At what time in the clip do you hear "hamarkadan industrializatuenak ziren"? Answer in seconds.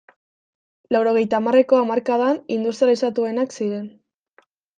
1.81-3.87